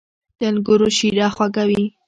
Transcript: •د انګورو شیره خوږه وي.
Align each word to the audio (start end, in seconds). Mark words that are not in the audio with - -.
•د 0.37 0.41
انګورو 0.49 0.87
شیره 0.97 1.27
خوږه 1.35 1.63
وي. 1.69 1.83